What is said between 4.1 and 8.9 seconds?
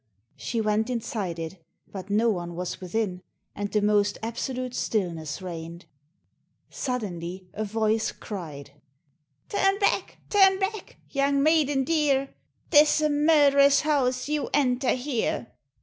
absolute stillness reigned. Suddenly a voice cried,